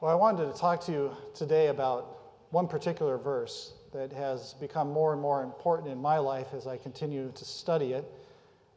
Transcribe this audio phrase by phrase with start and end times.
[0.00, 2.18] Well, I wanted to talk to you today about
[2.50, 6.76] one particular verse that has become more and more important in my life as I
[6.76, 8.04] continue to study it,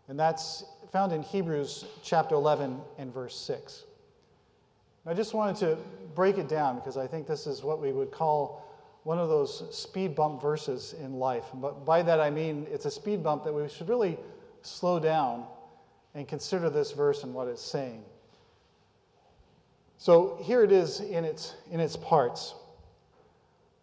[0.08, 3.84] and that's found in Hebrews chapter 11 and verse 6.
[5.08, 5.78] I just wanted to
[6.14, 8.64] break it down because I think this is what we would call
[9.04, 11.46] one of those speed bump verses in life.
[11.56, 14.20] But by that I mean it's a speed bump that we should really
[14.62, 15.48] slow down
[16.14, 18.04] and consider this verse and what it's saying.
[19.98, 22.54] So here it is in its, in its parts.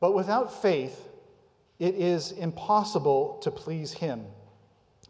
[0.00, 1.09] But without faith,
[1.78, 4.24] it is impossible to please Him,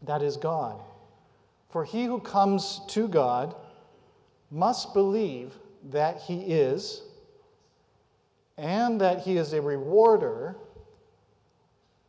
[0.03, 0.81] that is God.
[1.69, 3.55] For he who comes to God
[4.51, 5.53] must believe
[5.91, 7.03] that He is,
[8.57, 10.57] and that He is a rewarder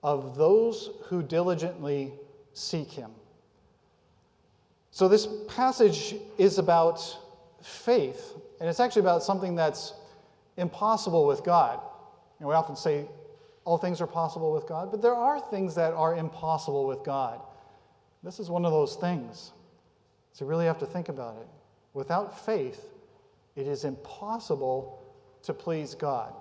[0.03, 2.13] of those who diligently
[2.53, 3.11] seek Him.
[4.91, 7.19] So, this passage is about
[7.65, 9.93] faith, and it's actually about something that's
[10.57, 11.79] impossible with God.
[12.39, 13.07] And we often say
[13.63, 17.41] all things are possible with God, but there are things that are impossible with God.
[18.23, 19.51] This is one of those things.
[20.33, 21.47] So, you really have to think about it.
[21.93, 22.85] Without faith,
[23.55, 25.01] it is impossible
[25.43, 26.33] to please God.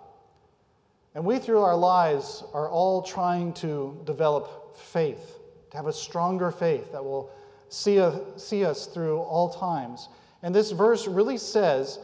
[1.14, 5.38] And we, through our lives, are all trying to develop faith,
[5.70, 7.30] to have a stronger faith that will
[7.68, 10.08] see, a, see us through all times.
[10.44, 11.98] And this verse really says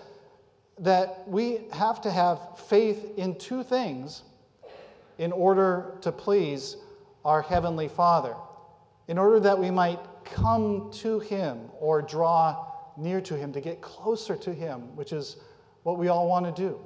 [0.79, 4.23] that we have to have faith in two things
[5.19, 6.79] in order to please
[7.23, 8.35] our Heavenly Father,
[9.09, 12.65] in order that we might come to Him or draw
[12.97, 15.37] near to Him, to get closer to Him, which is
[15.83, 16.81] what we all want to do.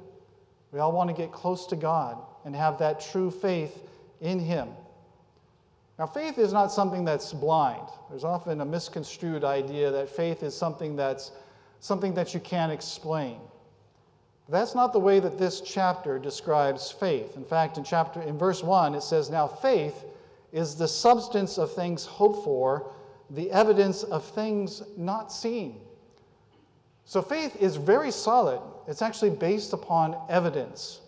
[0.72, 3.78] We all want to get close to God and have that true faith
[4.20, 4.70] in Him.
[6.00, 7.86] Now, faith is not something that's blind.
[8.10, 11.30] There's often a misconstrued idea that faith is something that's
[11.84, 13.36] something that you can't explain.
[14.48, 17.36] That's not the way that this chapter describes faith.
[17.36, 20.02] In fact, in chapter in verse 1 it says, "Now faith
[20.50, 22.86] is the substance of things hoped for,
[23.28, 25.78] the evidence of things not seen."
[27.04, 28.60] So faith is very solid.
[28.86, 31.00] It's actually based upon evidence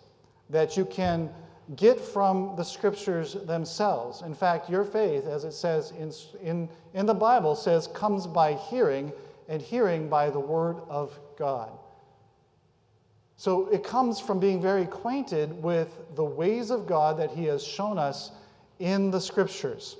[0.51, 1.33] that you can
[1.75, 4.21] get from the scriptures themselves.
[4.21, 8.53] In fact, your faith, as it says in, in, in the Bible, says comes by
[8.53, 9.11] hearing,
[9.47, 11.71] and hearing by the word of God.
[13.35, 17.63] So it comes from being very acquainted with the ways of God that He has
[17.63, 18.31] shown us
[18.79, 19.97] in the scriptures,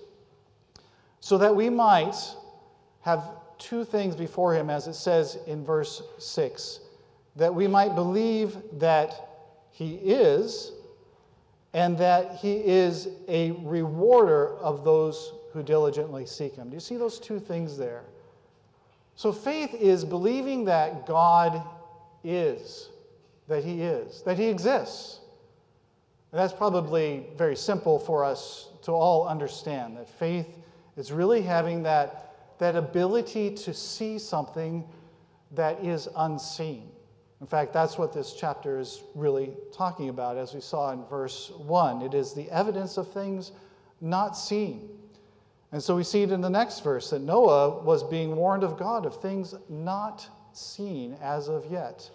[1.19, 2.15] so that we might
[3.01, 3.23] have
[3.57, 6.81] two things before him, as it says in verse 6
[7.35, 9.13] that we might believe that
[9.71, 10.71] he is,
[11.73, 16.69] and that he is a rewarder of those who diligently seek him.
[16.69, 18.03] Do you see those two things there?
[19.17, 21.61] So faith is believing that God
[22.23, 22.89] is,
[23.47, 25.19] that he is, that he exists.
[26.31, 30.47] And that's probably very simple for us to all understand that faith
[30.95, 32.23] is really having that
[32.59, 34.83] that ability to see something
[35.51, 36.89] that is unseen.
[37.39, 41.51] In fact, that's what this chapter is really talking about, as we saw in verse
[41.57, 42.01] 1.
[42.01, 43.51] It is the evidence of things
[44.01, 44.89] not seen.
[45.71, 48.77] And so we see it in the next verse that Noah was being warned of
[48.77, 52.09] God of things not seen as of yet.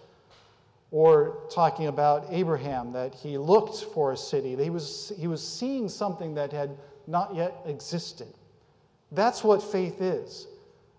[0.90, 5.46] Or talking about Abraham, that he looked for a city, that he was, he was
[5.46, 6.76] seeing something that had
[7.06, 8.28] not yet existed.
[9.10, 10.48] That's what faith is.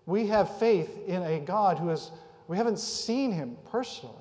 [0.06, 2.10] We have faith in a God who is,
[2.48, 4.14] we haven't seen him personally,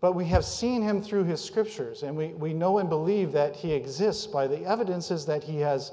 [0.00, 3.54] but we have seen him through his scriptures, and we, we know and believe that
[3.56, 5.92] he exists by the evidences that he has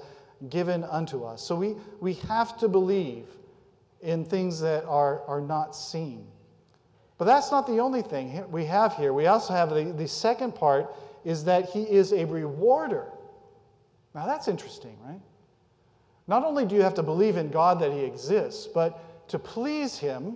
[0.50, 1.41] given unto us.
[1.41, 3.28] So we, we have to believe
[4.01, 6.28] in things that are, are not seen.
[7.17, 9.13] But that's not the only thing we have here.
[9.13, 13.07] We also have the, the second part is that he is a rewarder.
[14.13, 15.22] Now that's interesting, right?
[16.28, 19.98] Not only do you have to believe in God that He exists, but to please
[19.98, 20.36] Him,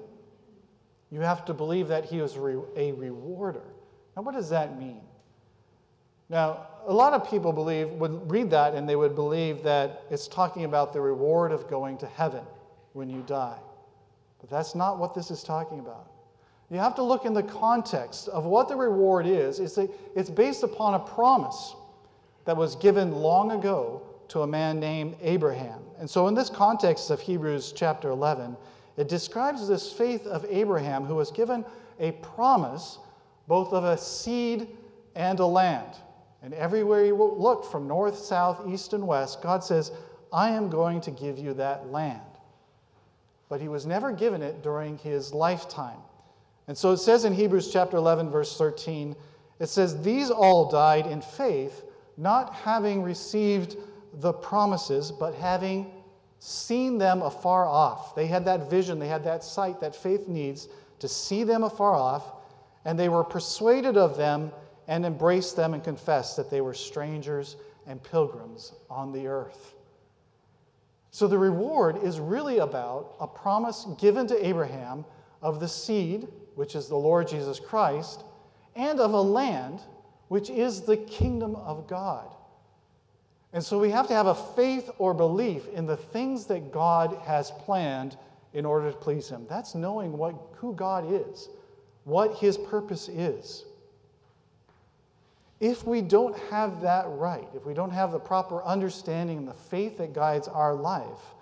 [1.12, 3.74] you have to believe that He is a rewarder.
[4.16, 5.02] Now, what does that mean?
[6.30, 10.28] Now, a lot of people believe would read that and they would believe that it's
[10.28, 12.44] talking about the reward of going to heaven
[12.94, 13.58] when you die.
[14.40, 16.12] But that's not what this is talking about.
[16.72, 19.60] You have to look in the context of what the reward is.
[19.60, 21.76] It's, a, it's based upon a promise
[22.46, 25.80] that was given long ago to a man named Abraham.
[25.98, 28.56] And so, in this context of Hebrews chapter 11,
[28.98, 31.66] it describes this faith of Abraham who was given
[32.00, 33.00] a promise
[33.48, 34.68] both of a seed
[35.16, 35.96] and a land.
[36.42, 39.92] And everywhere you look from north, south, east, and west, God says,
[40.32, 42.22] I am going to give you that land.
[43.50, 46.00] But he was never given it during his lifetime.
[46.68, 49.16] And so it says in Hebrews chapter 11, verse 13,
[49.60, 51.84] it says, These all died in faith,
[52.16, 53.76] not having received
[54.14, 55.92] the promises, but having
[56.40, 58.16] seen them afar off.
[58.16, 60.70] They had that vision, they had that sight that faith needs
[61.00, 62.24] to see them afar off,
[62.86, 64.52] and they were persuaded of them
[64.90, 69.76] and embraced them and confessed that they were strangers and pilgrims on the earth.
[71.12, 75.06] So the reward is really about a promise given to Abraham
[75.44, 78.24] of the seed, which is the Lord Jesus Christ,
[78.76, 79.80] and of a land,
[80.28, 82.34] which is the kingdom of God.
[83.54, 87.16] And so we have to have a faith or belief in the things that God
[87.26, 88.18] has planned
[88.54, 89.46] in order to please Him.
[89.48, 91.50] That's knowing what, who God is,
[92.06, 93.66] what His purpose is.
[95.60, 99.54] If we don't have that right, if we don't have the proper understanding and the
[99.54, 101.36] faith that guides our life,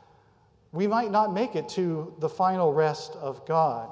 [0.72, 3.90] we might not make it to the final rest of God.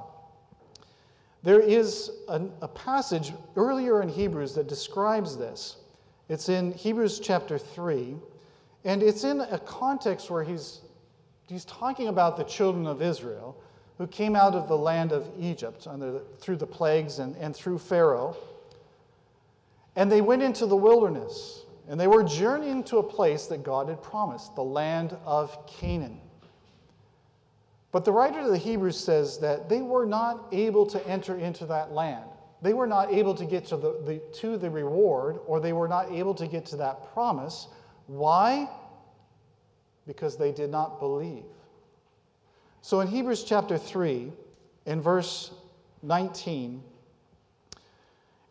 [1.44, 5.77] There is a, a passage earlier in Hebrews that describes this.
[6.28, 8.16] It's in Hebrews chapter 3,
[8.83, 10.81] and it's in a context where he's,
[11.48, 13.56] he's talking about the children of Israel
[14.00, 17.78] who came out of the land of Egypt under, through the plagues and, and through
[17.78, 18.36] Pharaoh.
[19.95, 23.88] And they went into the wilderness, and they were journeying to a place that God
[23.88, 26.19] had promised, the land of Canaan.
[27.92, 31.65] But the writer of the Hebrews says that they were not able to enter into
[31.68, 32.25] that land.
[32.62, 35.88] They were not able to get to the, the, to the reward, or they were
[35.88, 37.68] not able to get to that promise.
[38.07, 38.69] Why?
[40.07, 41.45] Because they did not believe.
[42.81, 44.31] So in Hebrews chapter 3,
[44.86, 45.51] in verse
[46.03, 46.83] 19,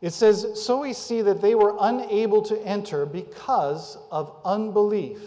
[0.05, 5.19] it says, So we see that they were unable to enter because of unbelief.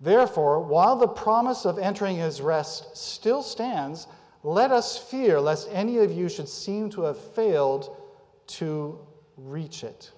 [0.00, 4.06] Therefore, while the promise of entering his rest still stands,
[4.42, 7.94] let us fear lest any of you should seem to have failed
[8.46, 8.98] to
[9.36, 10.10] reach it.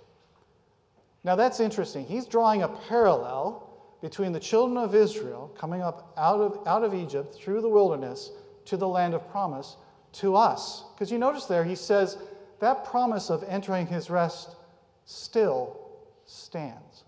[1.25, 2.05] Now that's interesting.
[2.05, 3.69] He's drawing a parallel
[4.01, 8.31] between the children of Israel coming up out of, out of Egypt through the wilderness
[8.67, 9.79] to the land of promise
[10.13, 10.85] to us.
[10.95, 12.19] Because you notice there, he says
[12.63, 14.55] that promise of entering his rest
[15.05, 15.81] still
[16.27, 17.03] stands.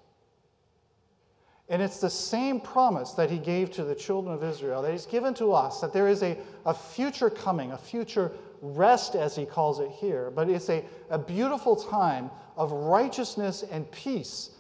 [1.68, 5.06] And it's the same promise that he gave to the children of Israel that he's
[5.06, 6.36] given to us that there is a,
[6.66, 11.18] a future coming, a future rest, as he calls it here, but it's a, a
[11.18, 14.50] beautiful time of righteousness and peace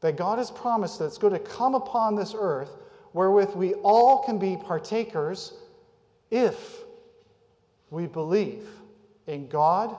[0.00, 2.70] that God has promised that's going to come upon this earth,
[3.12, 5.52] wherewith we all can be partakers
[6.32, 6.82] if
[7.90, 8.66] we believe
[9.28, 9.96] in God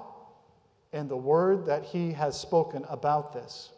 [0.94, 3.72] and the word that he has spoken about this.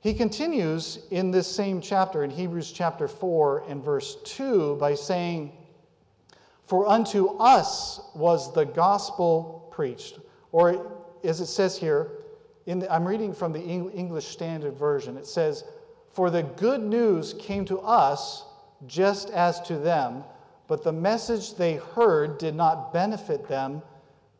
[0.00, 5.52] He continues in this same chapter, in Hebrews chapter 4 and verse 2, by saying,
[6.66, 10.18] For unto us was the gospel preached.
[10.52, 12.12] Or as it says here,
[12.66, 15.18] the, I'm reading from the English Standard Version.
[15.18, 15.64] It says,
[16.12, 18.44] For the good news came to us
[18.86, 20.24] just as to them,
[20.66, 23.82] but the message they heard did not benefit them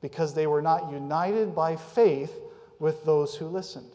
[0.00, 2.32] because they were not united by faith
[2.78, 3.90] with those who listened.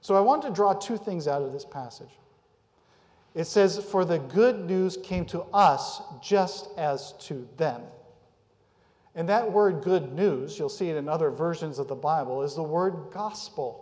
[0.00, 2.10] So I want to draw two things out of this passage.
[3.34, 7.82] It says, For the good news came to us just as to them.
[9.14, 12.54] And that word good news, you'll see it in other versions of the Bible, is
[12.54, 13.80] the word gospel.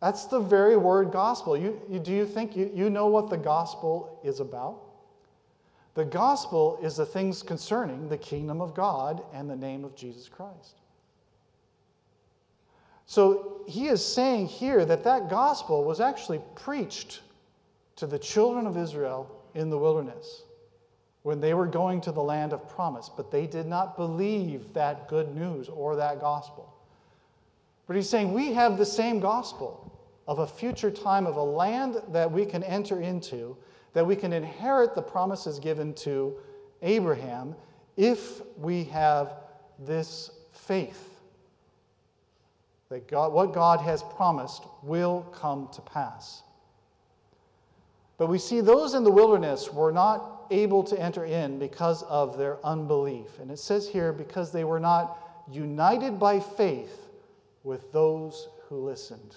[0.00, 1.56] That's the very word gospel.
[1.56, 4.82] You, you, do you think you, you know what the gospel is about?
[5.96, 10.28] The gospel is the things concerning the kingdom of God and the name of Jesus
[10.28, 10.76] Christ.
[13.06, 17.22] So he is saying here that that gospel was actually preached
[17.96, 20.42] to the children of Israel in the wilderness
[21.22, 25.08] when they were going to the land of promise, but they did not believe that
[25.08, 26.74] good news or that gospel.
[27.86, 29.98] But he's saying we have the same gospel
[30.28, 33.56] of a future time of a land that we can enter into,
[33.96, 36.36] that we can inherit the promises given to
[36.82, 37.54] Abraham
[37.96, 39.32] if we have
[39.78, 41.18] this faith
[42.90, 46.42] that God, what God has promised will come to pass.
[48.18, 52.36] But we see those in the wilderness were not able to enter in because of
[52.36, 53.38] their unbelief.
[53.40, 57.08] And it says here, because they were not united by faith
[57.64, 59.36] with those who listened.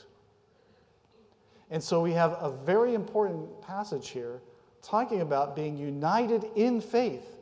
[1.69, 4.41] And so we have a very important passage here
[4.81, 7.38] talking about being united in faith,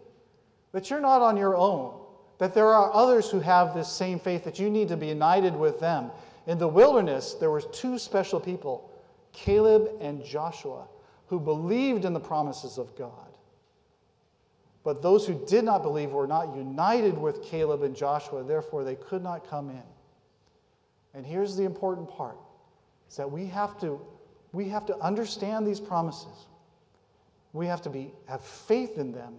[0.71, 1.93] that you're not on your own
[2.37, 5.55] that there are others who have this same faith, that you need to be united
[5.55, 6.11] with them.
[6.45, 8.91] In the wilderness, there were two special people,
[9.33, 10.87] Caleb and Joshua,
[11.27, 13.11] who believed in the promises of God.
[14.83, 18.95] But those who did not believe were not united with Caleb and Joshua, therefore they
[18.95, 19.83] could not come in.
[21.13, 22.37] And here's the important part
[23.09, 23.99] is that we have to,
[24.51, 26.47] we have to understand these promises.
[27.53, 29.35] We have to be, have faith in them,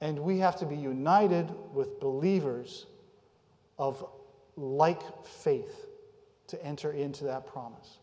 [0.00, 2.86] and we have to be united with believers
[3.78, 4.04] of
[4.56, 5.86] like faith
[6.48, 7.98] to enter into that promise.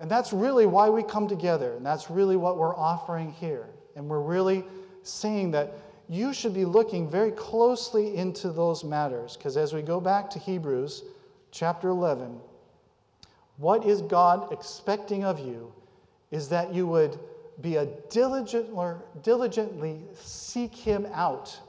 [0.00, 3.66] And that's really why we come together, and that's really what we're offering here.
[3.96, 4.64] And we're really
[5.02, 5.72] saying that
[6.08, 10.38] you should be looking very closely into those matters, because as we go back to
[10.38, 11.02] Hebrews
[11.50, 12.38] chapter 11,
[13.58, 15.72] what is God expecting of you
[16.30, 17.18] is that you would
[17.60, 18.70] be a diligent,
[19.22, 21.60] diligently seek Him out.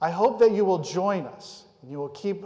[0.00, 2.44] I hope that you will join us and you will keep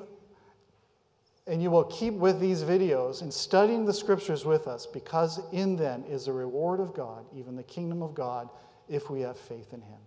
[1.46, 5.76] and you will keep with these videos and studying the scriptures with us because in
[5.76, 8.48] them is the reward of God, even the kingdom of God,
[8.88, 9.98] if we have faith in Him.